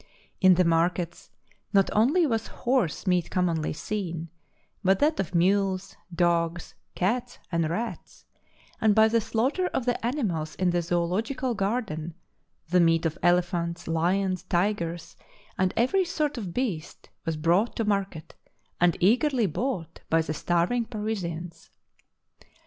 In 0.39 0.55
the 0.55 0.63
markets 0.65 1.29
not 1.73 1.91
only 1.93 2.25
was 2.25 2.47
horse 2.47 3.05
meat 3.05 3.29
commonly 3.29 3.71
seen, 3.71 4.29
but 4.83 4.97
that 4.97 5.19
of 5.19 5.35
mules, 5.35 5.95
dogs, 6.11 6.73
cats, 6.95 7.37
and 7.51 7.69
rats; 7.69 8.25
and 8.81 8.95
by 8.95 9.07
the 9.07 9.21
slaughter 9.21 9.67
of 9.67 9.85
the 9.85 10.03
animals 10.03 10.55
in 10.55 10.71
the 10.71 10.81
zoological 10.81 11.53
garden, 11.53 12.15
the 12.69 12.79
meat 12.79 13.05
of 13.05 13.19
elephants, 13.21 13.87
lions, 13.87 14.41
tigers, 14.41 15.15
and 15.55 15.71
every 15.77 16.03
sort 16.03 16.35
of 16.35 16.51
beast, 16.51 17.11
was 17.23 17.37
brought 17.37 17.75
to 17.75 17.85
mar 17.85 18.05
ket 18.05 18.33
and 18.79 18.97
eagerly 19.01 19.45
bought 19.45 19.99
by 20.09 20.23
the 20.23 20.33
starving 20.33 20.83
Parisians. 20.83 21.69